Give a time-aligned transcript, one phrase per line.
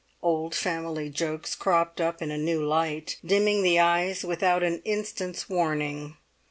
[0.23, 5.47] Old family jokes cropped up in a new light, dimming the eyes without an instant's
[5.47, 6.17] warning.